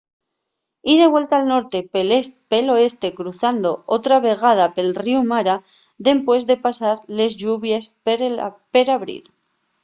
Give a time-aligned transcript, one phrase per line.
[0.81, 1.79] y de vuelta al norte
[2.55, 5.55] pel oeste cruzando otra vegada pel ríu mara
[6.07, 7.83] dempués de pasar les lluvies
[8.75, 9.23] per abril